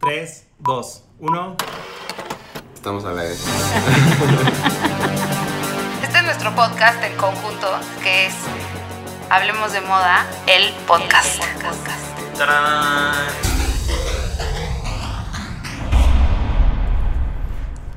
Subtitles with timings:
[0.00, 1.56] 3, 2, 1.
[2.72, 3.44] Estamos a la vez.
[6.04, 7.66] Este es nuestro podcast en conjunto,
[8.00, 8.34] que es
[9.28, 11.42] Hablemos de Moda, el podcast.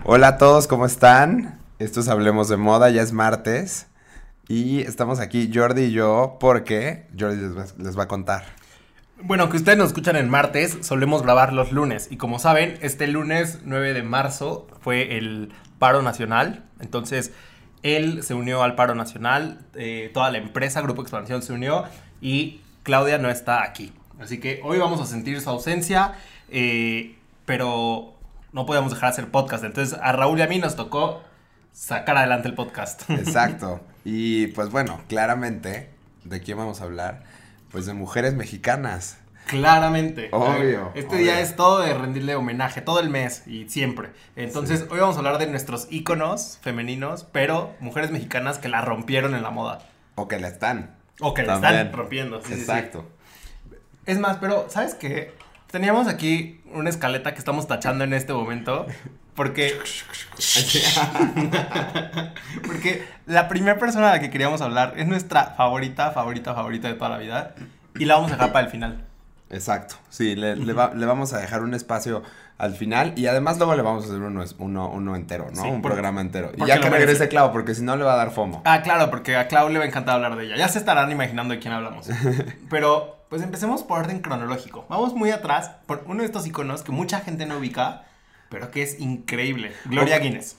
[0.04, 1.60] Hola a todos, ¿cómo están?
[1.78, 3.86] Esto es Hablemos de Moda, ya es martes.
[4.48, 8.61] Y estamos aquí Jordi y yo porque Jordi les va, les va a contar.
[9.24, 12.08] Bueno, que ustedes nos escuchan en martes, solemos grabar los lunes.
[12.12, 16.64] Y como saben, este lunes 9 de marzo fue el paro nacional.
[16.80, 17.32] Entonces,
[17.84, 21.86] él se unió al paro nacional, eh, toda la empresa, Grupo Expansión se unió
[22.22, 23.94] y Claudia no está aquí.
[24.20, 26.14] Así que hoy vamos a sentir su ausencia,
[26.50, 28.14] eh, pero
[28.54, 29.64] no podíamos dejar de hacer podcast.
[29.64, 31.24] Entonces, a Raúl y a mí nos tocó
[31.74, 33.04] sacar adelante el podcast.
[33.10, 33.82] Exacto.
[34.04, 35.90] Y pues bueno, claramente,
[36.24, 37.24] ¿de quién vamos a hablar?
[37.72, 39.18] Pues de mujeres mexicanas.
[39.52, 40.30] Claramente.
[40.32, 41.26] Obvio, Este obvio.
[41.26, 44.10] día es todo de rendirle homenaje, todo el mes y siempre.
[44.36, 49.36] Entonces, hoy vamos a hablar de nuestros íconos femeninos, pero mujeres mexicanas que la rompieron
[49.36, 49.80] en la moda.
[50.16, 50.96] O que la están.
[51.20, 52.42] O que la están rompiendo.
[52.42, 52.62] sí, sí, sí.
[52.62, 53.08] Exacto.
[54.06, 55.34] Es más, pero, ¿sabes qué?
[55.70, 58.86] Teníamos aquí una escaleta que estamos tachando en este momento.
[59.36, 59.78] Porque.
[62.66, 66.94] porque la primera persona a la que queríamos hablar es nuestra favorita, favorita, favorita de
[66.96, 67.56] toda la vida.
[68.00, 69.06] Y la vamos a dejar para el final.
[69.52, 69.96] Exacto.
[70.10, 72.24] Sí, le, le va- le vamos a dejar un espacio
[72.58, 75.62] al final y además luego le vamos a hacer uno, uno, uno entero, ¿no?
[75.62, 76.52] Sí, un programa entero.
[76.56, 77.06] Y ya que merece.
[77.06, 78.62] regrese Clau, porque si no le va a dar fomo.
[78.66, 80.56] Ah, claro, porque a Clau le va a encantar hablar de ella.
[80.58, 82.08] Ya se estarán imaginando de quién hablamos.
[82.70, 84.86] Pero, pues empecemos por orden cronológico.
[84.90, 88.04] Vamos muy atrás por uno de estos iconos que mucha gente no ubica,
[88.50, 89.72] pero que es increíble.
[89.86, 90.20] Gloria.
[90.20, 90.56] Guinness.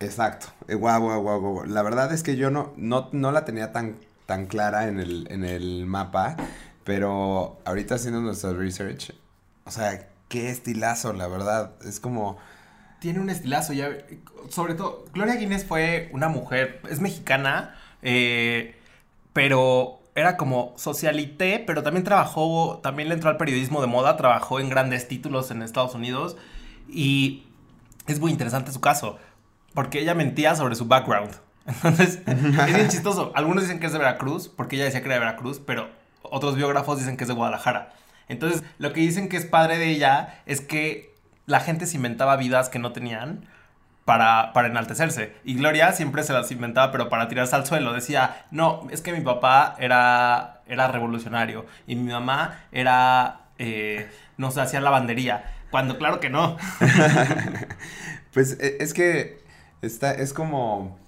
[0.00, 0.48] Exacto.
[0.68, 1.64] Eh, Guau, guau, guau, guau.
[1.64, 5.26] La verdad es que yo no, no, no la tenía tan, tan clara en el,
[5.30, 6.36] en el mapa,
[6.86, 9.12] pero ahorita haciendo nuestro research,
[9.64, 11.72] o sea, qué estilazo, la verdad.
[11.84, 12.38] Es como...
[13.00, 13.90] Tiene un estilazo ya.
[14.48, 18.76] Sobre todo, Gloria Guinness fue una mujer, es mexicana, eh,
[19.32, 24.60] pero era como socialité, pero también trabajó, también le entró al periodismo de moda, trabajó
[24.60, 26.36] en grandes títulos en Estados Unidos
[26.88, 27.46] y
[28.06, 29.18] es muy interesante su caso,
[29.74, 31.34] porque ella mentía sobre su background.
[31.66, 33.32] Entonces, es bien chistoso.
[33.34, 36.56] Algunos dicen que es de Veracruz, porque ella decía que era de Veracruz, pero otros
[36.56, 37.92] biógrafos dicen que es de Guadalajara.
[38.28, 41.14] Entonces, lo que dicen que es padre de ella es que
[41.46, 43.46] la gente se inventaba vidas que no tenían
[44.04, 45.32] para, para enaltecerse.
[45.44, 47.92] Y Gloria siempre se las inventaba, pero para tirarse al suelo.
[47.92, 54.50] Decía, no, es que mi papá era, era revolucionario y mi mamá era, eh, no
[54.50, 55.44] sé, hacía lavandería.
[55.70, 56.56] Cuando claro que no.
[58.32, 59.38] Pues e- es que
[59.82, 60.98] está, es como...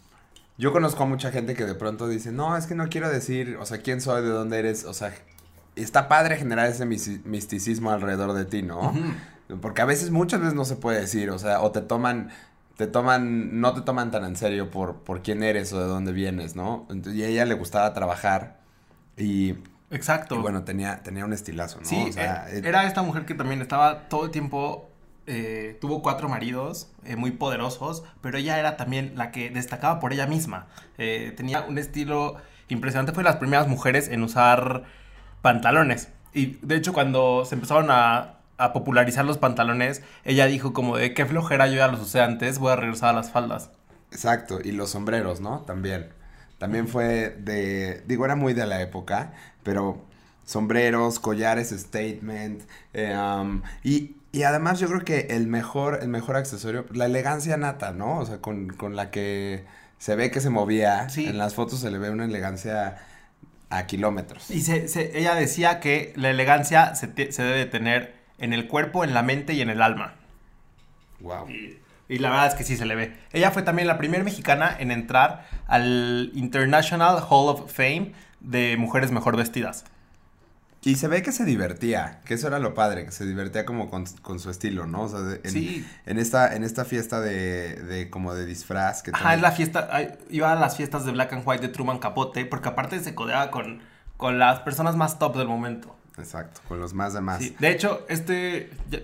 [0.59, 3.57] Yo conozco a mucha gente que de pronto dice, no, es que no quiero decir,
[3.61, 5.15] o sea, quién soy, de dónde eres, o sea,
[5.77, 8.93] está padre generar ese mis- misticismo alrededor de ti, ¿no?
[9.63, 12.31] Porque a veces, muchas veces no se puede decir, o sea, o te toman,
[12.77, 16.13] te toman, no te toman tan en serio por, por quién eres o de dónde
[16.13, 16.87] vienes, ¿no?
[16.91, 18.59] Entonces, y a ella le gustaba trabajar
[19.17, 19.55] y,
[19.91, 20.35] Exacto.
[20.35, 21.87] y bueno, tenía, tenía un estilazo, ¿no?
[21.89, 24.88] Sí, o sea, eh, eh, era esta mujer que también estaba todo el tiempo,
[25.31, 30.15] eh, tuvo cuatro maridos eh, muy poderosos, pero ella era también la que destacaba por
[30.15, 30.69] ella misma.
[30.97, 32.37] Eh, tenía un estilo
[32.69, 34.85] impresionante, fue de las primeras mujeres en usar
[35.43, 36.09] pantalones.
[36.33, 38.37] Y de hecho cuando se empezaron a,
[38.73, 42.73] popularizar los pantalones, ella dijo como de qué flojera yo ya los usé antes, voy
[42.73, 43.71] a regresar a las faldas.
[44.11, 45.61] Exacto, y los sombreros, ¿no?
[45.61, 46.09] También.
[46.59, 50.03] También fue de, digo, era muy de la época, pero
[50.45, 52.63] sombreros, collares, statement,
[52.95, 57.93] um, y, y además yo creo que el mejor, el mejor accesorio, la elegancia nata,
[57.93, 58.19] ¿no?
[58.19, 59.65] O sea, con, con la que
[59.99, 61.27] se ve que se movía, Sí.
[61.27, 62.99] en las fotos se le ve una elegancia
[63.71, 64.51] a kilómetros.
[64.51, 68.53] Y se, se- ella decía que la elegancia se, te- se debe de tener en
[68.53, 70.15] el cuerpo, en la mente y en el alma.
[71.21, 71.49] Wow.
[71.51, 71.79] Y,
[72.09, 73.17] y la verdad es que sí se le ve.
[73.33, 79.11] Ella fue también la primera mexicana en entrar al International Hall of Fame de mujeres
[79.11, 79.85] mejor vestidas.
[80.83, 83.91] Y se ve que se divertía, que eso era lo padre, que se divertía como
[83.91, 85.03] con, con su estilo, ¿no?
[85.03, 85.87] O sea, de- en, Sí.
[86.07, 89.51] en esta, en esta fiesta de, de como de disfraz que Ajá, también- es la
[89.53, 89.89] fiesta,
[90.31, 93.51] iba a las fiestas de Black and White de Truman Capote, porque aparte se codeaba
[93.51, 93.81] con,
[94.17, 95.97] con las personas más top del momento.
[96.17, 97.39] Exacto, con los más de más.
[97.43, 99.01] Sí, De hecho, este, ya,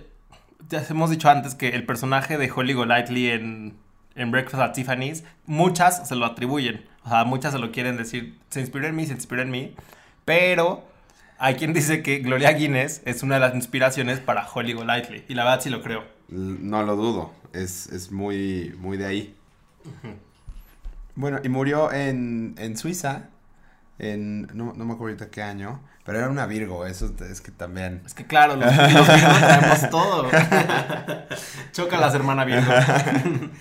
[0.69, 3.77] ya hemos dicho antes que el personaje de Holly Golightly en,
[4.15, 6.85] en Breakfast at Tiffany's, muchas se lo atribuyen.
[7.03, 9.75] O sea, muchas se lo quieren decir, se inspiró en mí, se inspiró en mí.
[10.25, 10.87] Pero
[11.37, 15.25] hay quien dice que Gloria Guinness es una de las inspiraciones para Holly Golightly.
[15.27, 16.03] Y la verdad sí lo creo.
[16.29, 19.35] No lo dudo, es, es muy, muy de ahí.
[21.15, 23.29] Bueno, y murió en, en Suiza
[23.99, 27.51] en, no, no me acuerdo ahorita qué año, pero era una Virgo, eso es que
[27.51, 28.01] también.
[28.05, 30.29] Es que claro, los, los Virgos traemos todo.
[31.71, 32.71] Chócalas, hermana Virgo.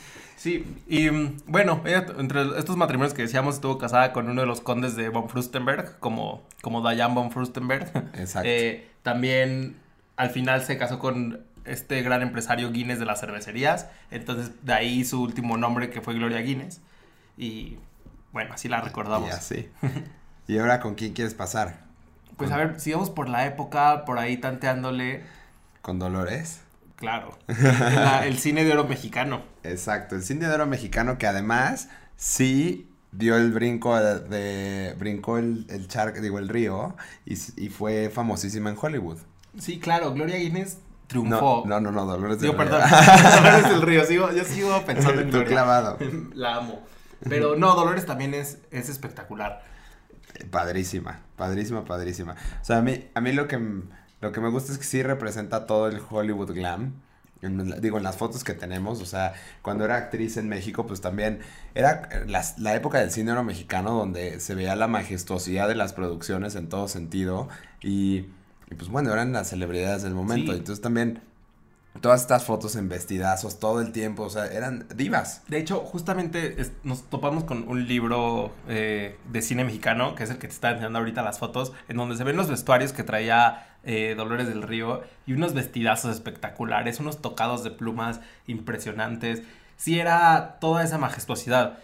[0.44, 4.46] Sí, y mm, bueno, ella, entre estos matrimonios que decíamos, estuvo casada con uno de
[4.46, 7.90] los condes de von Frustenberg, como, como Diane von Frustenberg.
[8.12, 8.46] Exacto.
[8.46, 9.74] Eh, también
[10.16, 13.88] al final se casó con este gran empresario Guinness de las cervecerías.
[14.10, 16.82] Entonces, de ahí su último nombre que fue Gloria Guinness.
[17.38, 17.78] Y
[18.34, 19.30] bueno, así la recordamos.
[19.30, 19.70] Y así.
[20.46, 21.78] ¿Y ahora con quién quieres pasar?
[22.36, 25.24] Pues a ver, sigamos por la época, por ahí tanteándole.
[25.80, 26.63] ¿Con Dolores?
[27.04, 27.38] Claro.
[27.48, 29.42] La- el cine de oro mexicano.
[29.62, 35.38] Exacto, el cine de oro mexicano que además sí dio el brinco de, de- brincó
[35.38, 36.96] el, el charco, digo, el río
[37.26, 39.18] y, y fue famosísima en Hollywood.
[39.58, 41.62] Sí, claro, Gloria Guinness triunfó.
[41.66, 42.70] no, no, no, Dolores del Digo, Río.
[42.72, 42.90] perdón.
[43.36, 44.04] Dolores del Río.
[44.04, 45.46] Sigo, yo sigo pensando en Gloria.
[45.48, 45.98] clavado.
[46.34, 46.80] La amo.
[47.28, 49.62] Pero no, Dolores también es, es espectacular.
[50.50, 52.34] Padrísima, padrísima, padrísima.
[52.60, 53.56] O sea, a mí, a mí lo que,
[54.24, 56.94] lo que me gusta es que sí representa todo el Hollywood glam.
[57.42, 61.02] En digo, en las fotos que tenemos, o sea, cuando era actriz en México, pues
[61.02, 61.40] también
[61.74, 62.24] era eh,
[62.56, 66.88] la época del cine mexicano donde se veía la majestuosidad de las producciones en todo
[66.88, 67.50] sentido
[67.82, 68.28] y,
[68.70, 70.52] y, pues bueno, eran las celebridades del momento.
[70.52, 70.58] Sí.
[70.58, 71.20] Entonces también
[72.00, 75.42] todas estas fotos en vestidazos todo el tiempo, o sea, eran divas.
[75.48, 80.30] De hecho, justamente es- nos topamos con un libro eh, de cine mexicano, que es
[80.30, 83.04] el que te está enseñando ahorita las fotos, en donde se ven los vestuarios que
[83.04, 89.42] traía eh, Dolores del Río y unos vestidazos espectaculares, unos tocados de plumas impresionantes.
[89.76, 91.78] Sí era toda esa majestuosidad.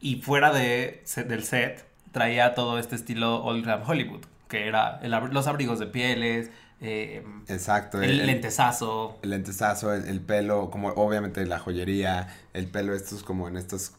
[0.00, 5.46] Y fuera de, del set, traía todo este estilo Old Hollywood, que era el los
[5.46, 8.02] abrigos de pieles, eh, Exacto.
[8.02, 9.18] el lentesazo.
[9.22, 13.92] El lentesazo, el, el pelo, como obviamente la joyería, el pelo estos como en estos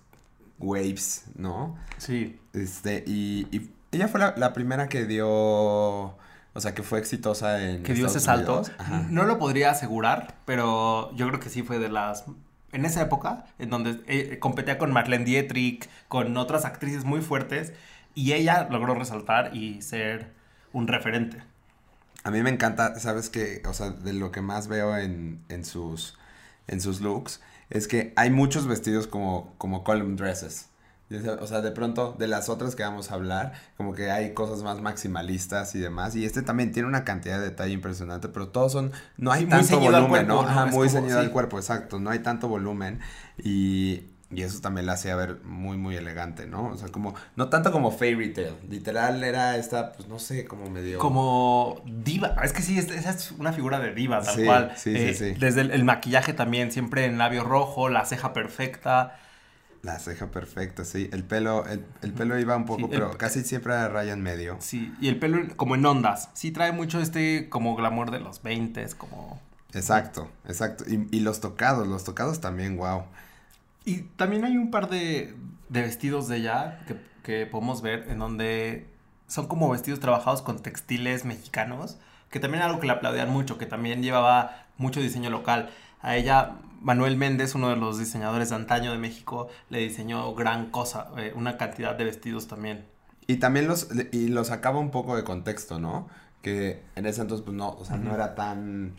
[0.60, 1.78] waves, ¿no?
[1.98, 2.40] Sí.
[2.54, 6.16] Este, y, y ella fue la, la primera que dio, o
[6.60, 8.64] sea, que fue exitosa en que dio ese salto.
[9.10, 12.26] No lo podría asegurar, pero yo creo que sí fue de las...
[12.74, 17.74] En esa época, en donde eh, competía con Marlene Dietrich, con otras actrices muy fuertes,
[18.14, 20.34] y ella logró resaltar y ser
[20.74, 21.42] un referente.
[22.28, 23.62] A mí me encanta, ¿sabes qué?
[23.70, 26.18] O sea, de lo que más veo en, en sus,
[26.68, 27.40] en sus looks,
[27.70, 30.68] es que hay muchos vestidos como, como column dresses.
[31.40, 34.62] O sea, de pronto, de las otras que vamos a hablar, como que hay cosas
[34.62, 36.18] más maximalistas y demás.
[36.18, 39.48] Y este también tiene una cantidad de detalle impresionante, pero todos son, no hay Sí,
[39.50, 40.42] tanto volumen, cuerpo, ¿no?
[40.42, 40.50] ¿no?
[40.50, 41.98] Ajá, Es muy como- ceñido al cuerpo, exacto.
[42.02, 43.00] No hay tanto volumen.
[43.42, 46.68] Y, y eso también la hacía ver muy, muy elegante, ¿no?
[46.68, 48.54] O sea, como, no tanto como fairy tale.
[48.70, 51.00] Literal era esta, pues no sé, como medio.
[51.00, 52.36] Como diva.
[52.44, 54.74] Es que sí, es- esa es una figura de diva, tal Sí, cual.
[54.76, 55.40] sí, sí, Eh, sí.
[55.40, 59.18] Desde el, el maquillaje también, siempre en labio rojo, la ceja perfecta.
[59.84, 61.10] La ceja perfecta, sí.
[61.14, 64.14] El pelo, el, el pelo iba un poco, Sí, el- pero casi siempre a raya
[64.14, 64.58] en medio.
[64.60, 66.30] Sí, y el pelo como en ondas.
[66.34, 69.40] Sí trae mucho este como glamour de los 20, como...
[69.74, 70.84] Exacto, exacto.
[70.88, 73.04] Y, y los tocados, los tocados también, wow.
[73.88, 75.34] Y también hay un par de,
[75.70, 78.86] de vestidos de ella que, que podemos ver en donde
[79.28, 81.98] son como vestidos trabajados con textiles mexicanos,
[82.30, 85.70] que también es algo que le aplaudían mucho, que también llevaba mucho diseño local.
[86.02, 90.70] A ella, Manuel Méndez, uno de los diseñadores de antaño de México, le diseñó gran
[90.70, 92.84] cosa, eh, una cantidad de vestidos también.
[93.26, 96.10] Y también los, y los sacaba un poco de contexto, ¿no?
[96.42, 98.98] Que en ese entonces, pues no, o sea, no era tan...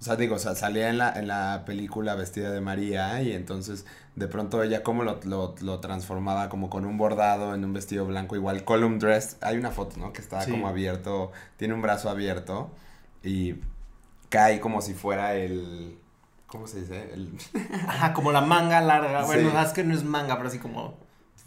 [0.00, 3.32] O sea, digo, o sea, salía en la, en la película vestida de María y
[3.32, 3.84] entonces
[4.16, 8.06] de pronto ella como lo, lo, lo transformaba como con un bordado en un vestido
[8.06, 9.36] blanco, igual column dress.
[9.42, 10.12] Hay una foto, ¿no?
[10.14, 10.50] Que está Sí.
[10.52, 12.70] como abierto, tiene un brazo abierto
[13.22, 13.56] y
[14.30, 15.98] cae como si fuera el...
[16.46, 17.12] ¿Cómo se dice?
[17.12, 17.32] El...
[17.86, 19.24] Ajá, como la manga larga.
[19.26, 19.56] Bueno, Sí.
[19.66, 20.96] es que no es manga, pero así como...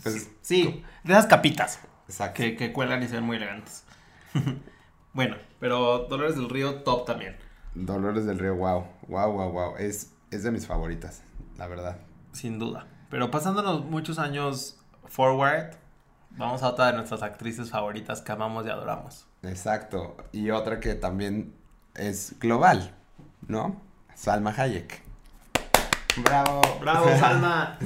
[0.04, 1.80] Pues, Sí, de esas capitas.
[2.08, 2.36] exacto.
[2.36, 3.84] que, que cuelgan y se ven muy elegantes.
[5.14, 7.36] bueno, pero Dolores del Río, top también.
[7.76, 9.76] Dolores del Río, wow, wow, wow, wow.
[9.78, 11.24] Es, es de mis favoritas,
[11.58, 11.98] la verdad.
[12.32, 12.88] Sin duda.
[13.10, 15.76] Pero pasándonos muchos años forward,
[16.32, 19.28] vamos a otra de nuestras actrices favoritas que amamos y adoramos.
[19.44, 20.18] Exacto.
[20.32, 21.54] Y otra que también
[21.96, 22.96] es global,
[23.48, 23.82] ¿no?
[24.16, 25.02] Salma Hayek.
[26.24, 26.62] Bravo.
[26.80, 27.78] ¡Bravo, Salma!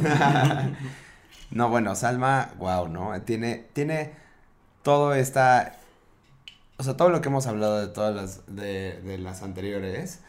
[1.51, 3.19] No, bueno, Salma, wow, ¿no?
[3.21, 4.13] Tiene, tiene
[4.83, 5.77] todo esta,
[6.77, 10.21] o sea, todo lo que hemos hablado de todas las, de, de las anteriores,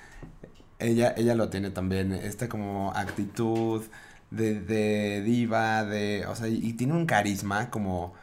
[0.78, 3.84] ella, ella lo tiene también, esta como actitud
[4.30, 8.14] de, de diva, de, o sea, y, tiene un carisma como,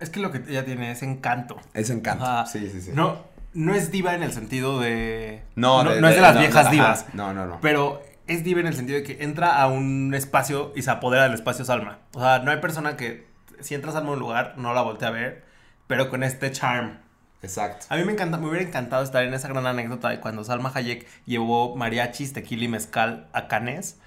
[0.00, 1.56] es que lo que ella tiene es encanto.
[1.74, 2.24] es encanto.
[2.24, 2.46] Ajá.
[2.46, 2.90] Sí, sí, sí.
[2.94, 3.18] No,
[3.52, 5.42] no es diva en el sentido de...
[5.54, 7.06] no, no, no es de las viejas ajá, divas.
[7.14, 7.58] No, no, no.
[7.60, 11.24] Pero es diva en el sentido de que entra a un espacio y se apodera
[11.24, 11.98] del espacio Salma.
[12.14, 13.26] O sea, no hay persona que,
[13.60, 15.44] si entras a un lugar, no la voltea a ver.
[15.86, 17.03] pero con este charm.
[17.44, 17.86] Exacto.
[17.88, 20.72] A mí me encanta, me hubiera encantado estar en esa gran anécdota de cuando Salma
[20.74, 23.98] Hayek llevó mariachis, tequila y mezcal a Cannes.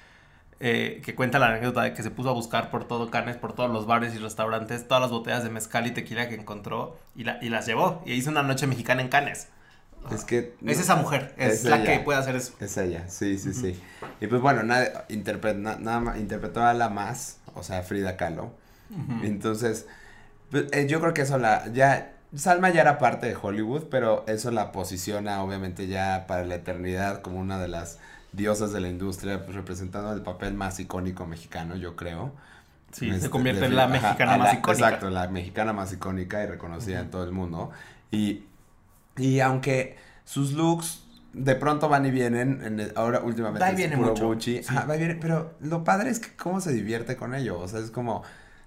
[0.60, 3.54] eh, que cuenta la anécdota de que se puso a buscar por todo Cannes, por
[3.54, 7.26] todos los bares y restaurantes, todas las botellas de mezcal y tequila que encontró y,
[7.26, 8.02] la- y las llevó.
[8.08, 9.50] Y hizo una noche mexicana en Cannes.
[10.12, 10.56] Es que...
[10.66, 11.86] Es esa mujer, es, Es la ella.
[11.86, 12.54] que puede hacer eso.
[12.60, 13.80] Es ella, sí, sí, sí.
[14.20, 15.06] Y pues bueno, nada,
[15.80, 18.52] nada más, interpretó a la más, o sea, Frida Kahlo.
[19.24, 19.86] Entonces,
[20.50, 24.24] pues, eh, yo creo que eso la, ya, Salma ya era parte de Hollywood, pero
[24.28, 28.00] eso la posiciona obviamente ya para la eternidad como una de las
[28.32, 32.32] diosas de la industria, pues, representando el papel más icónico mexicano, yo creo.
[32.92, 34.86] Sí, Este, se convierte de- en la ajá, mexicana más la- icónica.
[34.88, 37.72] Exacto, la mexicana más icónica y reconocida en todo el mundo.
[38.12, 38.44] Y,
[39.18, 41.04] y aunque sus looks
[41.34, 44.28] de pronto van y vienen, en el- ahora últimamente Va y es viene puro mucho,
[44.28, 44.66] Gucci, sí.
[44.70, 47.68] ajá, va y viene, pero lo padre es que cómo se divierte con ello, o
[47.68, 48.24] sea, es como,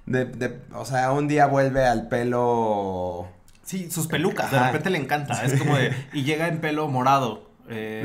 [0.07, 3.29] de, de, o sea, un día vuelve al pelo...
[3.71, 5.45] Sí, sus pelucas, de repente le encanta.
[5.45, 5.95] Es como de.
[6.12, 7.49] Y llega en pelo morado.
[7.69, 8.05] Eh,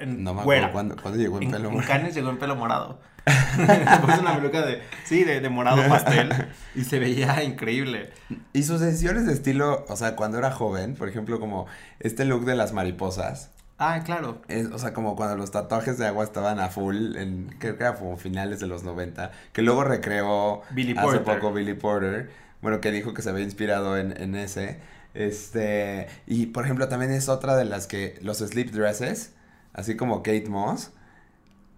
[0.00, 0.66] en No me güera.
[0.66, 1.70] acuerdo cuándo, cuándo llegó en, En, pelo.
[1.70, 2.98] en Cannes llegó en pelo morado.
[4.04, 4.82] Puso una peluca de.
[5.04, 6.32] Sí, de, de morado pastel.
[6.74, 8.10] Y se veía increíble.
[8.52, 11.66] Y sus decisiones de estilo, o sea, cuando era joven, por ejemplo, como
[12.00, 14.42] este look de las mariposas, Ah, claro.
[14.48, 17.82] Es, o sea, como cuando los tatuajes de agua estaban a full, en, creo que
[17.84, 21.22] era como finales de los 90, que luego recreó Billy hace Porter.
[21.24, 22.30] poco Billy Porter,
[22.62, 24.78] bueno, que dijo que se había inspirado en, en ese,
[25.14, 29.34] este, y por ejemplo también es otra de las que, los slip dresses,
[29.74, 30.90] así como Kate Moss,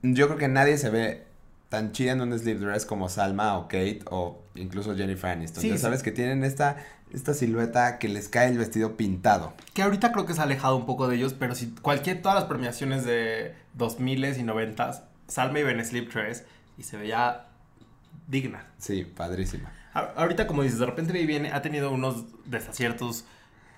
[0.02, 1.24] yo creo que nadie se ve
[1.68, 5.70] tan chida en un slip dress como Salma o Kate o incluso Jennifer Aniston, Sí,
[5.70, 5.82] ya sí.
[5.82, 6.76] sabes que tienen esta,
[7.12, 9.54] esta silueta que les cae el vestido pintado.
[9.72, 12.36] Que ahorita creo que se ha alejado un poco de ellos, pero si cualquier, todas
[12.38, 16.44] las premiaciones de 2000 y 90, Salma iba en Sleep Dress
[16.78, 17.46] y se veía
[18.28, 18.66] digna.
[18.78, 19.72] Sí, padrísima.
[19.94, 23.24] Ahorita, como dices, de repente viene, ha tenido unos desaciertos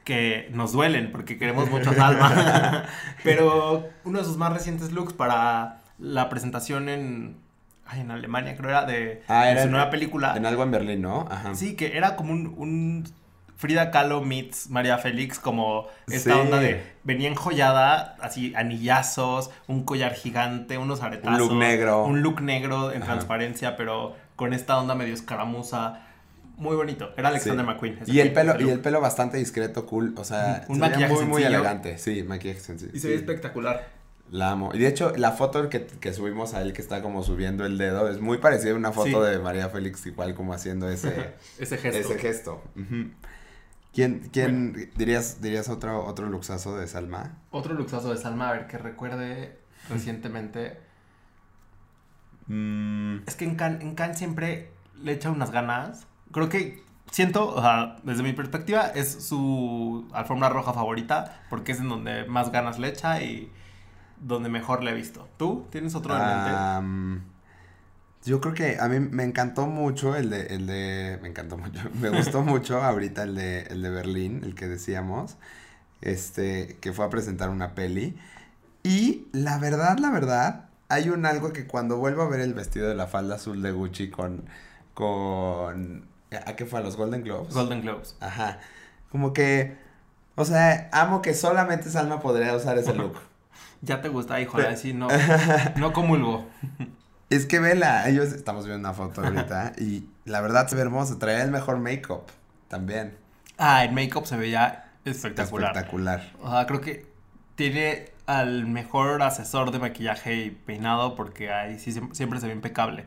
[0.04, 2.84] que nos duelen porque queremos mucho a Salma.
[3.24, 7.36] Pero uno de sus más recientes looks para la presentación en,
[7.86, 10.34] ay, en Alemania, creo era de, Ah, era su en- nueva película.
[10.36, 11.26] En algo en Berlín, ¿no?
[11.30, 11.54] Ajá.
[11.54, 13.04] Sí, que era como un, un
[13.56, 16.38] Frida Kahlo meets María Félix, como esta Sí.
[16.40, 21.38] onda de venía enjollada, así anillazos, un collar gigante, unos aretazos.
[21.38, 22.04] look negro.
[22.04, 23.12] Un look negro en Ajá.
[23.14, 26.02] transparencia, pero con esta onda medio escaramuza.
[26.56, 27.12] Muy bonito.
[27.16, 27.70] Era Alexander Sí.
[27.72, 27.98] McQueen.
[28.06, 31.24] Y el pelo, y el pelo bastante discreto, cool, o sea, Un se maquillaje muy,
[31.26, 32.92] muy elegante, sí, maquillaje sencillo.
[32.94, 33.20] Y se ve sí.
[33.20, 33.88] espectacular.
[34.30, 34.70] La amo.
[34.74, 37.78] Y de hecho, la foto que, que subimos a él que está como subiendo el
[37.78, 39.30] dedo es muy parecida a una foto Sí.
[39.30, 41.98] de María Félix, igual como haciendo ese, Ese gesto.
[42.12, 42.62] ese gesto.
[43.92, 47.38] ¿Quién, quién dirías, dirías otro, otro luxazo de Salma?
[47.50, 49.58] Otro luxazo de Salma, a ver, que recuerde
[49.90, 50.78] recientemente.
[52.48, 54.70] Mm, Es que en Cannes, en Cannes siempre
[55.02, 56.06] le echa unas ganas.
[56.32, 61.80] Creo que siento, o sea, desde mi perspectiva, es su alfombra roja favorita porque es
[61.80, 63.50] en donde más ganas le echa y
[64.20, 65.28] donde mejor le he visto.
[65.36, 67.36] ¿Tú tienes otro en mente?
[68.26, 71.80] yo creo que a mí me encantó mucho el de, el de, me encantó mucho,
[72.00, 75.36] me gustó mucho ahorita el de, el de Berlín, el que decíamos,
[76.02, 78.18] este, que fue a presentar una peli.
[78.82, 82.88] Y la verdad, la verdad, hay un algo que cuando vuelvo a ver el vestido
[82.88, 84.44] de la falda azul de Gucci con,
[84.92, 86.06] con,
[86.46, 86.80] ¿a qué fue?
[86.80, 87.54] ¿A los Golden Globes?
[87.54, 88.16] Golden Globes.
[88.20, 88.58] Ajá,
[89.10, 89.76] como que,
[90.34, 93.14] o sea, amo que solamente Salma podría usar ese look.
[93.82, 95.06] Ya te gusta, híjole, sí, no,
[95.76, 96.46] no comulgo.
[97.28, 101.18] Es que vela, ellos estamos viendo una foto ahorita y la verdad se ve hermoso,
[101.18, 102.22] traía el mejor make-up
[102.68, 103.16] también.
[103.58, 105.72] Ah, el make-up se veía espectacular.
[105.72, 106.32] Espectacular.
[106.42, 107.06] O sea, creo que
[107.54, 112.54] tiene al mejor asesor de maquillaje y peinado porque ahí sí siem- siempre se ve
[112.54, 113.04] impecable.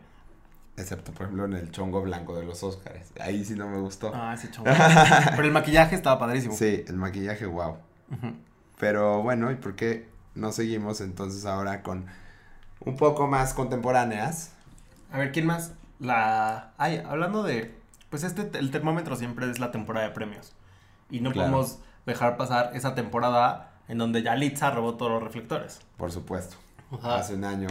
[0.80, 3.12] Excepto, por ejemplo, en el chongo blanco de los Oscars.
[3.20, 4.12] Ahí sí no me gustó.
[4.14, 4.70] Ah, ese chongo.
[5.32, 6.56] Pero el maquillaje estaba padrísimo.
[6.56, 7.78] Sí, el maquillaje, wow.
[8.80, 12.06] Pero bueno, ¿y por qué no seguimos entonces ahora con
[12.80, 14.52] un poco más contemporáneas?
[15.12, 15.74] A ver, ¿quién más?
[16.00, 16.72] La...
[16.78, 17.78] Ay, hablando de...
[18.10, 20.54] Pues este, el termómetro siempre es la temporada de premios.
[21.10, 21.52] Y no Claro.
[21.52, 25.82] podemos dejar pasar esa temporada en donde Yalitza robó todos los reflectores.
[25.98, 26.56] Por supuesto.
[27.04, 27.68] Hace un año.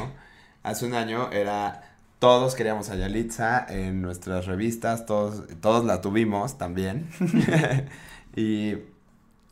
[0.62, 1.82] Hace un año era.
[2.18, 7.08] Todos queríamos a Yalitza en nuestras revistas, todos, todos la tuvimos también.
[8.36, 8.72] y,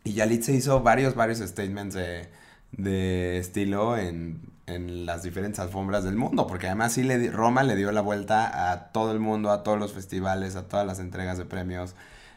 [0.05, 2.29] y Yalitza hizo varios, varios statements de,
[2.73, 7.63] de estilo en, en las diferentes alfombras del mundo, porque además sí le di- Roma
[7.63, 10.99] le dio la vuelta a todo el mundo, a todos los festivales, a todas las
[10.99, 11.95] entregas de premios.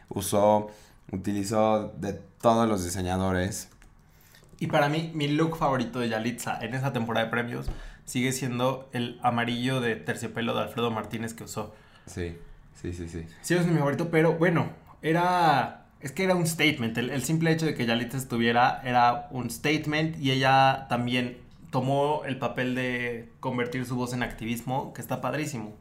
[0.08, 0.70] Usó,
[1.10, 3.68] utilizó de todos los diseñadores.
[4.60, 7.66] Y para mí, mi look favorito de Yalitza en esa temporada de premios
[8.10, 11.72] sigue siendo el amarillo de terciopelo de Alfredo Martínez que usó.
[12.06, 12.36] Sí,
[12.74, 13.24] sí, sí, sí.
[13.40, 15.86] Sí, es mi favorito, pero bueno, era...
[16.00, 16.96] Es que era un statement.
[16.98, 21.38] El, el simple hecho de que Yalitza estuviera era un statement y ella también
[21.70, 25.76] tomó el papel de convertir su voz en activismo, que está padrísimo.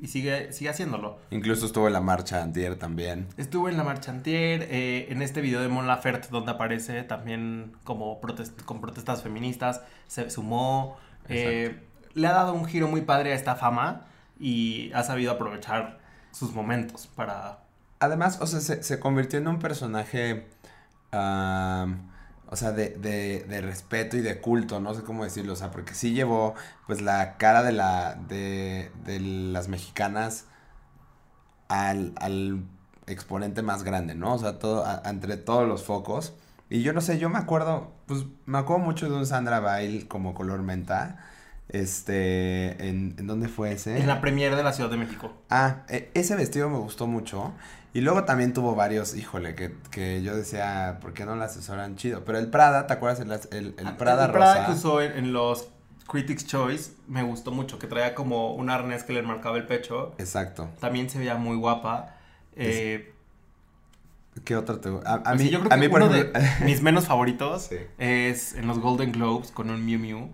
[0.00, 1.18] Y sigue, sigue haciéndolo.
[1.30, 3.26] Incluso estuvo en la marcha antier también.
[3.36, 7.72] Estuvo en la marcha antier, eh, en este video de Mon Laferte donde aparece también
[7.82, 10.98] como protest con protestas feministas, se sumó,
[11.28, 14.06] eh, le ha dado un giro muy padre a esta fama
[14.38, 15.98] y ha sabido aprovechar
[16.32, 17.60] sus momentos para...
[18.00, 20.46] Además, o sea, se, se convirtió en un personaje,
[22.50, 25.70] o sea, de, de, de respeto y de culto, no sé cómo decirlo, o sea,
[25.70, 26.54] porque sí llevó,
[26.86, 30.46] pues, la cara de la, de, de las mexicanas
[31.68, 32.62] al, al
[33.06, 34.34] exponente más grande, ¿no?
[34.34, 36.34] O sea, todo, a- entre todos los focos.
[36.70, 40.06] Y yo no sé, yo me acuerdo, pues, me acuerdo mucho de un Sandra Bail
[40.08, 41.18] como color menta.
[41.82, 43.98] Este, ¿en, ¿en dónde fue ese?
[43.98, 45.32] En la premiere de la Ciudad de México.
[45.50, 47.52] Ah, e- ese vestido me gustó mucho.
[47.94, 51.96] Y luego también tuvo varios, híjole, que, que yo decía, ¿por qué no la asesoran
[51.96, 52.24] chido?
[52.24, 53.20] Pero el Prada, ¿te acuerdas?
[53.20, 54.66] El, el, el Prada El Prada rosa.
[54.66, 55.68] que usó en, en los
[56.06, 60.14] Critics' Choice me gustó mucho, que traía como un arnés que le marcaba el pecho.
[60.18, 60.68] Exacto.
[60.80, 62.14] También se veía muy guapa.
[62.56, 63.14] Eh,
[64.44, 66.14] ¿Qué otro te A, a pues mí, sí, yo creo a que mí por uno
[66.14, 67.76] ejemplo- de mis menos favoritos Sí.
[67.98, 70.30] es en los Golden Globes con un Miu Miu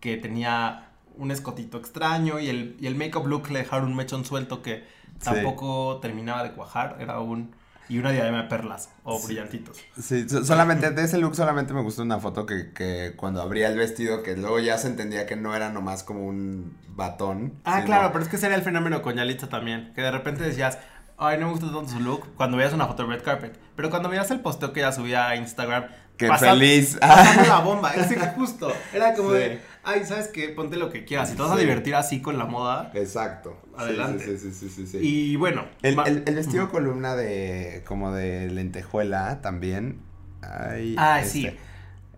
[0.00, 4.24] que tenía un escotito extraño y el, y el make-up look le dejaron un mechón
[4.24, 4.84] suelto que
[5.18, 5.24] Sí.
[5.24, 6.96] tampoco terminaba de cuajar.
[7.00, 7.56] Era un...
[7.90, 9.78] Y una diadema de perlas o brillantitos.
[9.98, 13.66] Sí, so- solamente, de ese look solamente me gustó una foto que, que cuando abría
[13.68, 17.54] el vestido, que luego ya se entendía que no era nomás como un batón.
[17.64, 19.92] Ah, sino- claro, pero es que ese era el fenómeno con Yalitza también.
[19.94, 20.78] Que de repente decías,
[21.18, 23.58] ay, no me gusta tanto su look cuando veías una foto de Red Carpet.
[23.76, 26.96] Pero cuando veías el posteo que ella subía a Instagram, ¡Qué pasa- feliz!
[27.00, 27.92] pasando la bomba.
[27.94, 28.72] Es justo.
[28.92, 29.36] Era como Sí.
[29.38, 30.48] de, ay, ¿sabes qué?
[30.48, 31.28] Ponte lo que quieras.
[31.30, 32.90] Si te vas a divertir así con la moda.
[32.94, 33.56] Exacto.
[33.76, 34.24] Adelante.
[34.24, 34.98] Sí, sí, sí, sí, sí.
[35.00, 35.64] Y bueno.
[35.82, 40.00] El, el, el vestido columna de como de lentejuela también.
[40.42, 41.56] Ay, Ah, este, sí.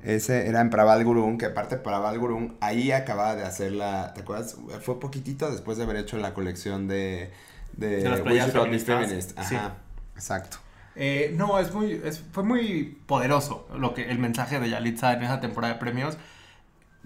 [0.02, 4.22] Ese era en Praval Gurung, que aparte Praval Gurung ahí acababa de hacer la, ¿te
[4.22, 4.56] acuerdas?
[4.82, 7.30] Fue poquitito después de haber hecho la colección de
[7.76, 9.54] de, De las playas feministas, sí.
[9.56, 9.74] Ajá.
[10.14, 10.58] Exacto.
[10.96, 15.22] Eh, no, es muy, es- fue muy poderoso lo que, el mensaje de Yalitza en
[15.22, 16.18] esa temporada de premios.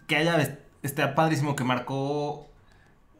[0.06, 2.48] Que haya, esté padrísimo que marcó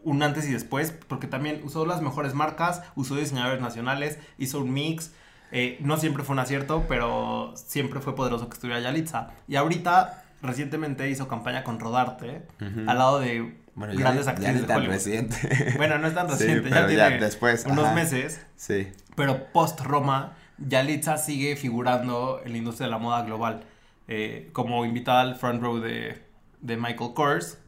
[0.02, 4.72] un antes y después, porque también usó las mejores marcas, usó diseñadores nacionales, hizo un
[4.72, 5.12] mix.
[5.52, 9.30] eh, no siempre fue un acierto, pero siempre fue poderoso que estuviera Yalitza.
[9.46, 12.42] Y ahorita, recientemente hizo campaña con Rodarte,
[12.88, 15.37] al lado de Bueno, ya, grandes ya actrices ni de tan reciente.
[15.77, 17.95] Bueno, no es tan Sí, reciente, pero ya ya tiene después, unos ajá.
[17.95, 18.41] meses.
[18.57, 18.93] sí.
[19.17, 23.65] Pero post Roma, Yalitza sigue figurando en la industria de la moda global.
[24.09, 26.23] eh, como invitada al front row de,
[26.61, 27.59] de Michael Kors,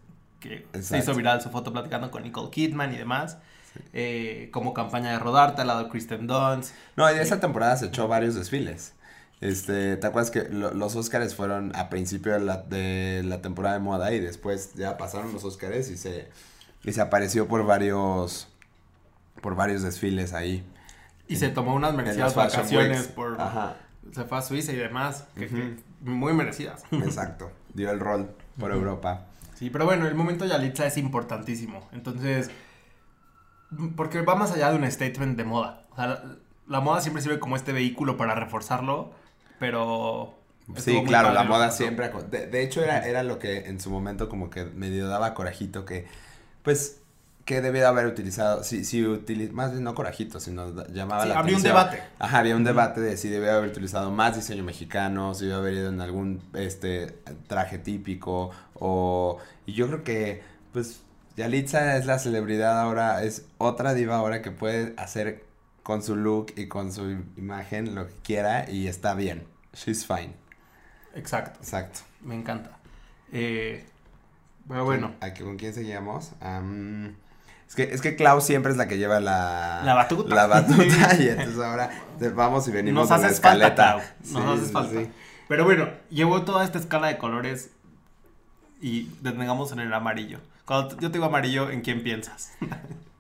[0.41, 3.39] que se hizo viral su foto platicando con Nicole Kidman y demás.
[3.93, 6.75] eh, como campaña de rodarte al lado de Kristen Dunst.
[6.97, 8.95] No, y de esa temporada se echó varios desfiles.
[9.41, 13.75] Este, ¿te acuerdas que lo- los Óscares fueron a principio de la, de la temporada
[13.75, 16.29] de moda y después ya pasaron los Óscares y se,
[16.85, 18.49] y se apareció por varios,
[19.43, 20.65] por varios desfiles ahí.
[21.29, 23.13] Y se tomó unas merecidas vacaciones Weeks.
[23.13, 23.41] por...
[23.41, 23.77] Ajá,
[24.13, 25.27] Se fue a Suiza y demás.
[25.35, 25.55] que- que
[26.03, 26.11] Ujú.
[26.11, 26.85] muy merecidas.
[26.93, 27.51] exacto.
[27.75, 28.71] Dio el rol por.
[28.73, 29.27] Europa.
[29.55, 31.87] Sí, pero bueno, el momento Yalitza es importantísimo.
[31.93, 32.51] Entonces,
[33.97, 35.83] porque va más allá de un statement de moda.
[35.91, 36.23] O sea, la,
[36.69, 39.13] la moda siempre sirve como este vehículo para reforzarlo,
[39.59, 40.35] pero...
[40.77, 42.11] Sí, claro, la moda siempre...
[42.31, 45.85] De, de hecho, era, era lo que en su momento como que medio daba corajito
[45.85, 46.07] que,
[46.65, 47.01] pues,
[47.45, 51.29] que debía de haber utilizado, si, si utili- más bien no corajito, sino llamaba Sí,
[51.29, 51.63] la habría un atención.
[51.63, 52.03] debate.
[52.19, 55.75] Ajá, había un debate de si debía haber utilizado más diseño mexicano, si debía haber
[55.75, 57.15] ido en algún, este,
[57.47, 59.39] traje típico, o...
[59.67, 60.43] Y yo creo que,
[60.73, 61.03] pues,
[61.37, 65.45] Yalitza es la celebridad ahora, es otra diva ahora que puede hacer
[65.87, 69.47] con su look y con su imagen lo que quiera y está bien.
[69.73, 70.33] She's fine.
[71.15, 72.01] Exacto, Exacto.
[72.23, 72.77] me encanta.
[73.33, 73.87] Eh,
[74.67, 76.33] pero bueno, ¿A qué- ¿Con quién seguíamos?
[76.41, 77.15] Am,
[77.69, 79.83] es, que, es que Klaus siempre es la que lleva la...
[79.85, 80.35] La batuta.
[80.35, 81.89] La batuta y entonces ahora
[82.35, 84.13] vamos y venimos nos haces falta, escaleta.
[84.23, 85.01] Clau, nos Sí, haces falta.
[85.01, 85.09] sí.
[85.47, 87.71] Pero bueno, llevó toda esta escala de colores
[88.81, 90.41] y detengamos en el amarillo.
[90.65, 92.51] Cuando yo te digo amarillo, ¿en quién piensas?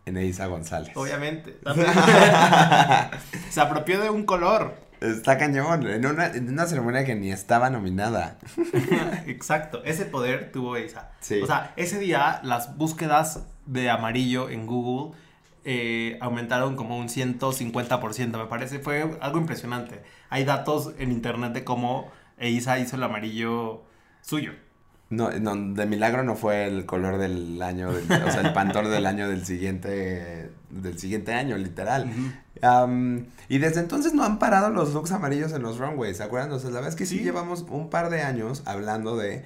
[0.07, 0.93] En Eiza González.
[0.95, 1.51] Obviamente.
[1.65, 1.89] también.
[3.51, 4.75] Se apropió de un color.
[5.01, 5.87] Está cañón.
[5.87, 8.39] En una, en una ceremonia que ni estaba nominada.
[9.27, 11.11] Exacto, ese poder tuvo esa.
[11.21, 11.43] Sí.
[11.43, 15.17] O sea, ese día las búsquedas de amarillo en Google
[15.65, 18.79] eh, aumentaron como un 150%, me parece.
[18.79, 20.03] Fue algo impresionante.
[20.31, 23.83] Hay datos en internet de cómo Eiza hizo el amarillo
[24.23, 24.53] suyo.
[25.09, 28.91] No, no, de milagro no fue el color del año, del- o sea, el pantón
[28.91, 32.11] del año del siguiente, del siguiente año, literal.
[33.49, 36.51] Y desde entonces no han parado los looks amarillos en los runways, ¿se acuerdan?
[36.53, 37.25] O sea, la verdad es que sí, Sí.
[37.25, 39.45] llevamos un par de años hablando de,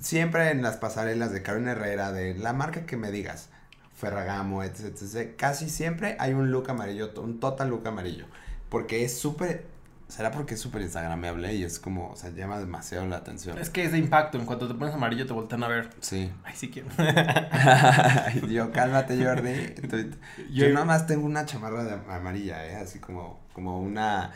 [0.00, 3.48] siempre en las pasarelas de Carolina Herrera, de la marca que me digas,
[3.96, 8.26] Ferragamo, etc, etc, casi siempre hay un look amarillo, un total look amarillo,
[8.68, 9.64] porque es súper,
[10.08, 13.58] será porque es súper instagramable y es como, o sea, llama demasiado la atención.
[13.58, 14.38] Es que es de impacto.
[14.38, 15.90] En cuanto te pones amarillo, te voltean a ver.
[16.00, 16.30] Sí.
[16.44, 16.88] Ay, sí quiero.
[18.48, 19.74] Yo, cálmate, Jordi.
[20.50, 22.76] Yo, Yo- nada más tengo una chamarra de amarilla, ¿eh?
[22.76, 24.32] Así como, como una,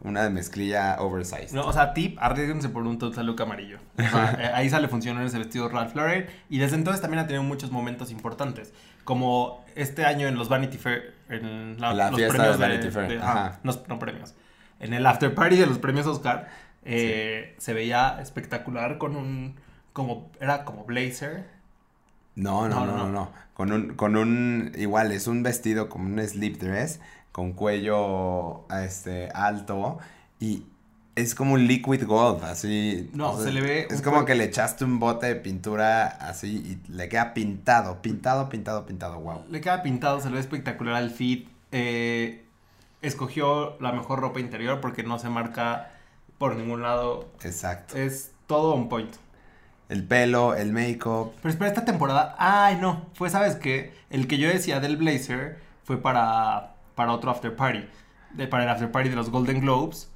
[0.00, 1.52] una de mezclilla oversized.
[1.52, 3.78] No, o sea, tip, arriesguense por un total look amarillo.
[3.98, 6.26] O sea, eh, ahí sale funcionó ese vestido Ralph Lauren.
[6.50, 8.74] Y desde entonces también ha tenido muchos momentos importantes.
[9.04, 11.14] Como este año en los Vanity Fair.
[11.30, 14.34] En la, La los fiesta premios de Vanity Fair, ajá, no premios.
[14.80, 16.48] En el after party de los premios Oscar.
[16.84, 19.54] eh, Se veía espectacular con un.
[19.92, 21.46] Como, era como blazer.
[22.34, 23.30] No, no, No, no, no, no, no.
[23.54, 27.00] Con un, con un, igual, es un vestido como un slip dress,
[27.32, 29.98] con cuello, este, alto,
[30.38, 30.64] y
[31.14, 33.08] es como un liquid gold, así.
[33.14, 36.92] No, se le ve Es como que le echaste un bote de pintura así y
[36.92, 39.46] le queda pintado, pintado, pintado, pintado, wow.
[39.48, 41.48] Le queda pintado, se le ve espectacular al fit.
[41.72, 42.42] eh,
[43.02, 45.90] escogió la mejor ropa interior porque no se marca
[46.38, 47.28] por ningún lado.
[47.42, 47.96] Exacto.
[47.96, 49.14] Es todo on point.
[49.88, 52.34] El pelo, el make-up, Pero espera, esta temporada.
[52.38, 53.06] Ay, no.
[53.14, 53.94] Fue, ¿sabes qué?
[54.10, 57.86] El que yo decía del blazer fue para, para otro after party.
[58.32, 60.10] De, para el after party de los Golden Globes.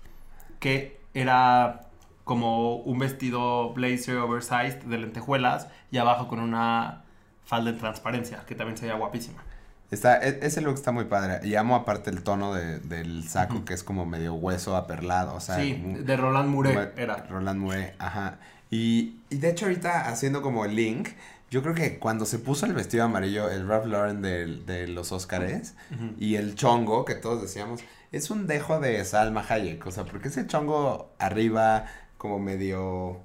[0.59, 1.89] Que era
[2.25, 5.69] como un vestido blazer oversized de lentejuelas.
[5.93, 7.05] Y abajo con una
[7.45, 8.45] falda en transparencia.
[8.47, 9.45] Que también se veía guapísima.
[9.91, 11.41] Está, e- ese look está muy padre.
[11.47, 15.35] Y amo aparte el tono de- del saco, que es como medio hueso aperlado.
[15.35, 17.17] O sea, sí, de Roland Mouret como- era.
[17.29, 18.39] Roland Mouret, ajá.
[18.71, 21.09] Y, y de hecho ahorita haciendo como el link,
[21.51, 25.11] yo creo que cuando se puso el vestido amarillo, el Ralph Lauren de, de los
[25.11, 25.75] Óscares,
[26.19, 27.81] y el chongo, que todos decíamos,
[28.13, 29.85] es un dejo de Salma Hayek.
[29.85, 33.21] O sea, porque ese chongo arriba, como medio...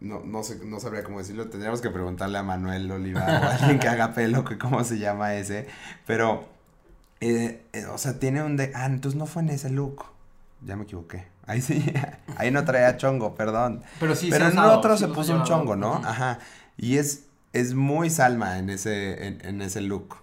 [0.00, 1.48] No, no sé, no sabría cómo decirlo.
[1.48, 4.98] Tendríamos que preguntarle a Manuel Oliva o a alguien que haga pelo, que cómo se
[4.98, 5.66] llama ese.
[6.06, 6.44] Pero,
[7.20, 8.72] eh, eh, o sea, tiene un de...
[8.74, 10.04] Ah, entonces no fue en ese look.
[10.64, 11.26] Ya me equivoqué.
[11.46, 11.92] Ahí sí,
[12.36, 13.82] ahí no traía chongo, perdón.
[14.00, 15.94] Pero sí, Pero se en usado, otro sí se puso un chongo, ¿no?
[16.04, 16.40] Ajá.
[16.76, 20.16] Y es, es muy Salma en ese, en, en ese look.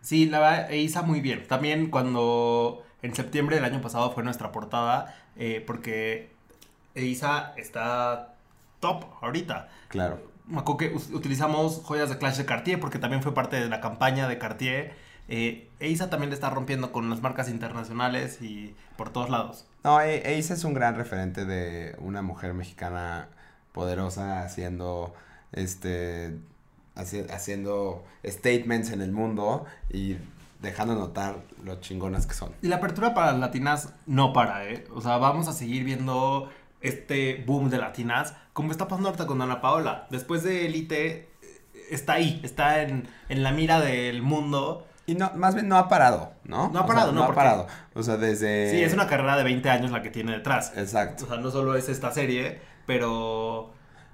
[0.00, 1.46] Sí, la verdad, Eiza muy bien.
[1.46, 6.30] También cuando en septiembre del año pasado fue nuestra portada, eh, porque
[6.94, 8.34] Eiza está
[8.80, 9.68] top ahorita.
[9.88, 10.20] Claro.
[10.46, 13.80] Me acuerdo que utilizamos joyas de Clash de Cartier porque también fue parte de la
[13.80, 14.94] campaña de Cartier.
[15.28, 19.66] Eh, Eiza también le está rompiendo con las marcas internacionales y por todos lados.
[19.84, 23.28] No, E- Ace es un gran referente de una mujer mexicana
[23.72, 25.14] poderosa haciendo
[25.52, 26.36] este
[26.96, 30.16] haci- haciendo statements en el mundo y
[30.60, 32.52] dejando notar lo chingonas que son.
[32.60, 34.84] Y la apertura para las latinas no para, ¿eh?
[34.92, 39.40] O sea, vamos a seguir viendo este boom de latinas, como está pasando ahorita con
[39.42, 40.06] Ana Paola.
[40.10, 41.28] Después de Elite, eh,
[41.90, 44.86] está ahí, está en, en la mira del mundo.
[45.06, 46.68] Y no, más bien no ha parado, ¿no?
[46.68, 47.66] No ha O parado, sea, no, no ha porque- parado.
[47.94, 48.70] O sea, desde...
[48.70, 50.72] Sí, es una carrera de 20 años la que tiene detrás.
[50.76, 51.24] Exacto.
[51.24, 53.72] O sea, no solo es esta serie, pero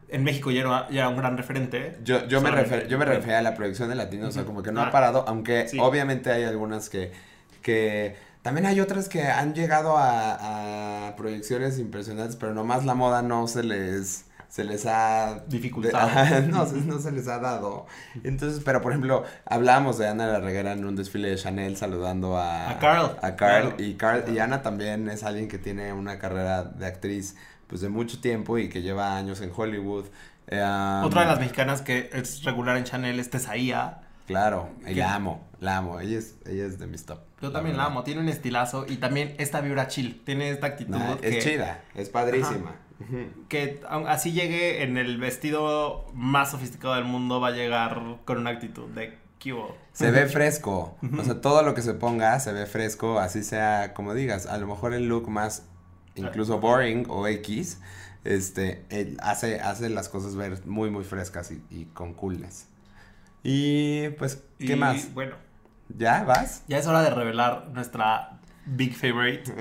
[0.09, 1.99] en México ya era, ya era un gran referente.
[2.03, 4.63] Yo, yo, me refer- yo me refería a la producción de latino, o sea, como
[4.63, 5.79] que no Ah, ha parado, aunque sí.
[5.81, 7.13] obviamente hay algunas que,
[7.61, 8.17] que
[8.47, 13.49] también hay otras que han llegado a, a proyecciones impresionantes, pero nomás la moda no
[13.49, 15.41] se les, se les ha...
[15.49, 16.07] Dificultado.
[16.07, 17.87] ajá, no, no se les ha dado.
[18.23, 22.39] Entonces, pero por ejemplo, hablábamos de Ana la Reguera en un desfile de Chanel saludando
[22.39, 22.71] a...
[22.71, 23.17] A Carl.
[23.21, 27.35] A Carl, y Carl, y Ana también es alguien que tiene una carrera de actriz
[27.67, 30.05] pues de mucho tiempo y que lleva años en Hollywood.
[30.47, 30.63] Eh,
[31.03, 34.03] Otra de las mexicanas que es regular en Chanel es Tesaía.
[34.27, 36.01] Claro, y la amo, la amo.
[36.01, 37.21] Ella es, ella es de mis top.
[37.41, 40.97] Yo también la amo, tiene un estilazo y también esta vibra chill, tiene esta actitud
[40.97, 42.77] Nah, que, es chida, es padrísima.
[42.99, 43.47] Ujú.
[43.51, 48.51] que así llegue en el vestido más sofisticado del mundo va a llegar con una
[48.51, 49.77] actitud de ¿qué hubo?".
[49.93, 50.97] Se ve fresco.
[51.19, 54.57] O sea, todo lo que se ponga se ve fresco, así sea, como digas, a
[54.57, 55.67] lo mejor el look más
[56.15, 57.81] incluso boring o X,
[58.25, 62.67] este, él hace, hace las cosas ver muy, muy frescas y, y con coolness.
[63.49, 65.15] Y pues, ¿qué Y, más?
[65.15, 65.37] Bueno,
[65.97, 66.65] ¿Ya vas?
[66.67, 69.55] ya es hora de revelar nuestra big favorite.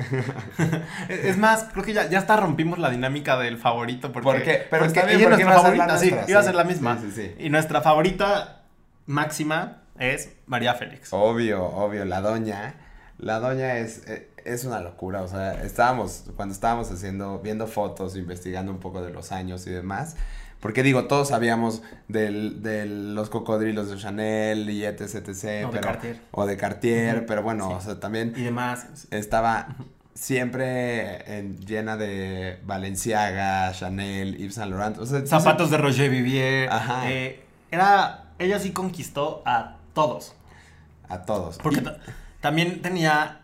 [1.09, 4.65] es más, creo que ya, ya hasta rompimos la dinámica del favorito porque, ¿Por qué?
[4.71, 6.39] Pero porque está bien, ella es porque nuestra iba a ser la favorita, sí, iba
[6.39, 6.97] a ser la misma.
[6.99, 7.35] Sí, sí, sí.
[7.37, 8.63] Y nuestra favorita
[9.05, 11.09] máxima es María Félix.
[11.13, 12.73] Obvio, obvio, la doña,
[13.19, 18.15] la doña es, eh, es una locura, o sea, estábamos, cuando estábamos haciendo, viendo fotos,
[18.15, 20.15] investigando un poco de los años y demás,
[20.59, 25.67] Porque digo, todos sabíamos del, de los cocodrilos de Chanel y etc, etc.
[25.67, 26.21] O de Cartier.
[26.31, 27.73] O de Cartier, pero bueno, Sí.
[27.77, 29.07] o sea, también Y demás.
[29.11, 29.75] estaba
[30.15, 34.97] siempre en- llena de Balenciaga, Chanel, Yves Saint Laurent.
[34.97, 36.69] O sea, Zapatos de Roger Vivier.
[36.71, 37.11] Ajá.
[37.11, 40.33] Eh, era, ella sí conquistó a todos.
[41.09, 41.57] A todos.
[41.59, 43.41] Porque Y- también tenía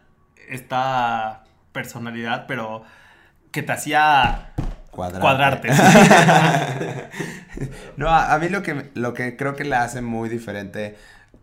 [0.50, 2.84] esta personalidad, pero
[3.52, 4.54] que te hacía
[4.92, 5.70] Cuadrarte.
[7.98, 10.96] No, a, a mí lo que, lo que creo que la hace muy diferente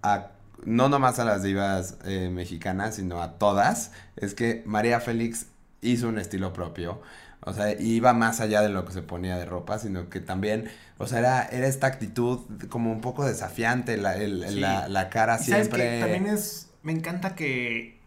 [0.03, 0.29] a
[0.65, 5.47] no nomás a las divas eh, mexicanas, sino a todas, es que María Félix
[5.83, 7.01] hizo un estilo propio.
[7.41, 10.69] O sea, iba más allá de lo que se ponía de ropa, sino que también,
[10.99, 14.61] o sea, era, era esta actitud como un poco desafiante, la, el- Sí.
[14.61, 15.85] la, la cara Y sabes siempre...
[15.95, 17.98] que también es, me encanta que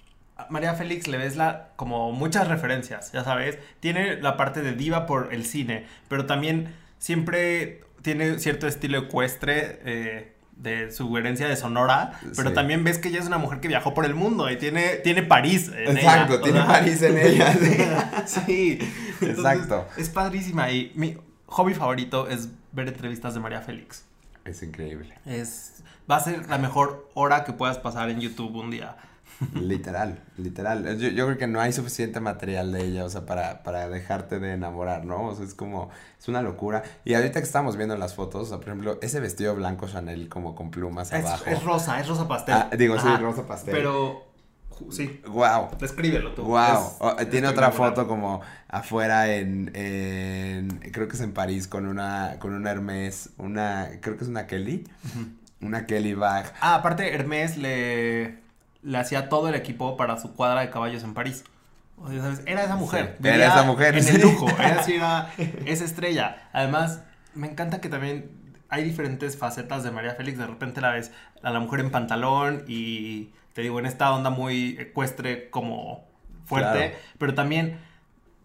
[0.50, 5.06] María Félix le ves la, como muchas referencias, ya sabes, tiene la parte de diva
[5.06, 11.56] por el cine, pero también siempre tiene cierto estilo ecuestre eh, de su herencia de
[11.56, 12.56] Sonora, pero Sí.
[12.56, 15.24] también ves que ella es una mujer que viajó por el mundo y tiene, tiene
[15.24, 15.72] París.
[15.76, 16.68] en Exacto, ella, o tiene sea.
[16.68, 17.54] París en ella.
[18.26, 18.46] sí.
[18.46, 18.80] sí,
[19.22, 19.88] entonces, Exacto.
[19.98, 24.06] Es padrísima y mi hobby favorito es ver entrevistas de María Félix.
[24.46, 25.14] Es increíble.
[25.26, 28.96] Es, va a ser la mejor hora que puedas pasar en YouTube un día.
[29.56, 30.98] Literal, literal.
[31.00, 34.40] Yo, yo creo que no hay suficiente material de ella, o sea, para, para dejarte
[34.40, 35.28] de enamorar, ¿no?
[35.30, 36.84] O sea, es como, es una locura.
[37.06, 40.30] Y ahorita que estamos viendo las fotos, o sea, por ejemplo, ese vestido blanco Chanel
[40.30, 41.46] como con plumas Es, abajo.
[41.48, 42.56] es rosa, es rosa pastel.
[42.56, 43.74] Ah, digo, sí, rosa pastel.
[43.74, 44.28] Pero,
[44.92, 45.70] sí, Wow.
[45.80, 46.44] descríbelo tú.
[46.44, 46.60] Wow.
[46.60, 51.68] Es- Oh, es tiene otra foto como afuera en, en, creo que es en París
[51.68, 54.88] con una, con una Hermes, una, creo que es una Kelly,
[55.62, 56.54] una Kelly bag.
[56.62, 58.40] Ah, aparte Hermes le,
[58.84, 61.44] le hacía todo el equipo para su cuadra de caballos en París.
[61.98, 62.41] O sea, ¿sabes?
[62.46, 63.17] Era esa mujer.
[63.22, 64.50] Sí, era esa mujer, En el lujo.
[64.50, 65.32] Era era
[65.65, 66.50] esa estrella.
[66.52, 67.04] Además,
[67.36, 68.32] me encanta que también
[68.70, 70.38] hay diferentes facetas de María Félix.
[70.38, 71.12] De repente la ves
[71.44, 76.06] a la mujer en pantalón y te digo, en esta onda muy ecuestre como
[76.46, 76.89] fuerte.
[76.89, 77.04] Claro.
[77.20, 77.80] Pero también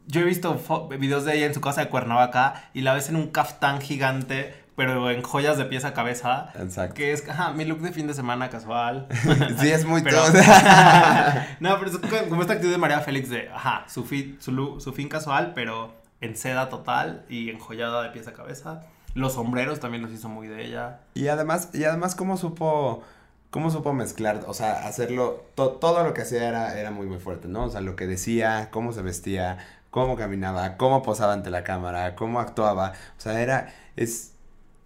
[0.07, 3.17] yo he visto videos de ella en su casa de Cuernavaca y la ves en
[3.17, 6.51] un caftán gigante, pero en joyas de pies a cabeza.
[6.55, 6.95] Exacto.
[6.95, 9.09] Que es ajá, mi look de fin de semana casual.
[9.59, 10.33] Sí, es muy Pero- todo.
[11.61, 14.81] no, pero es co- como esta actitud de María Félix de, ajá, su, fi- su,
[14.81, 18.83] su fin casual, pero en seda total y enjollada de pies a cabeza.
[19.15, 21.01] Los sombreros también los hizo muy de ella.
[21.15, 23.03] Y además, y además cómo supo,
[23.51, 27.19] cómo supo mezclar, o sea, hacerlo, to- todo lo que hacía era, era muy muy
[27.19, 27.65] fuerte, ¿no?
[27.65, 29.57] O sea, lo que decía, cómo se vestía,
[29.91, 34.33] cómo caminaba, cómo posaba ante la cámara, cómo actuaba, o sea, era, es,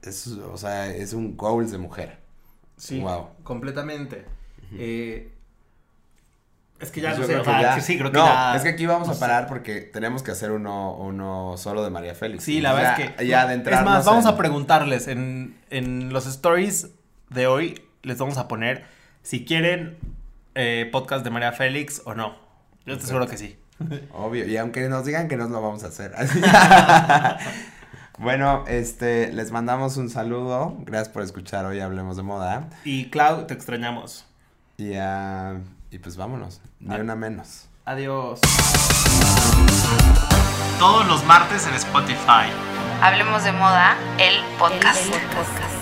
[0.02, 2.18] es, o sea, es un goals de mujer.
[2.76, 3.28] Sí, Wow.
[3.42, 4.24] completamente.
[4.72, 5.32] Eh,
[6.78, 8.24] es que ya no sé, creo o que sea, ya- que sí, creo que no,
[8.24, 9.20] ya- es que aquí vamos no a sé.
[9.20, 12.44] parar porque tenemos que hacer uno, uno solo de María Félix.
[12.44, 13.26] Sí, la verdad es que.
[13.26, 16.88] Ya de Es más, vamos en- a preguntarles en, en los stories
[17.28, 17.82] de hoy.
[18.02, 18.84] Les vamos a poner
[19.22, 19.98] si quieren
[20.54, 22.34] eh, podcast de María Félix o no.
[22.86, 23.58] Yo estoy seguro que sí.
[24.12, 26.12] Obvio, y aunque nos digan que no lo vamos a hacer.
[28.20, 30.76] bueno, este, les mandamos un saludo.
[30.80, 32.68] Gracias por escuchar hoy Hablemos de Moda.
[32.84, 34.26] Y Clau, te extrañamos.
[34.76, 35.56] Y, ah,
[35.90, 37.68] y pues vámonos, ni una menos.
[37.84, 38.40] Adiós.
[40.78, 42.48] Todos los martes en Spotify.
[43.02, 45.79] Hablemos de moda, el podcast.